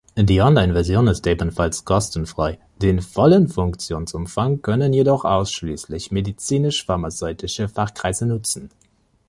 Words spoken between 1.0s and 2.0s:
ist ebenfalls